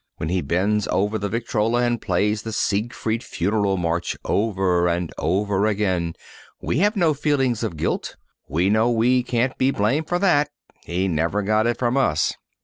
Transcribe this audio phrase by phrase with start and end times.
[0.17, 5.67] When he bends over the Victrola and plays the Siegfried Funeral March over and over
[5.67, 6.15] again
[6.59, 8.15] we have no feeling of guilt.
[8.49, 10.49] We know we can't be blamed for that.
[10.85, 12.33] He never got it from us.